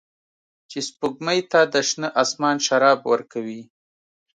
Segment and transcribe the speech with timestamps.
[0.69, 3.61] چې سپوږمۍ ته د شنه اسمان شراب ورکوي